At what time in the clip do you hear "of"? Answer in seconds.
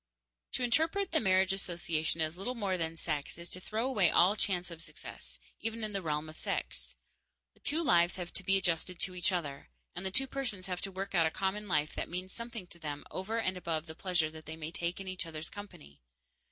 4.71-4.81, 6.27-6.39